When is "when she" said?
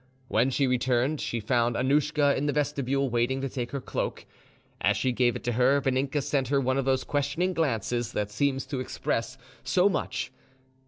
0.29-0.65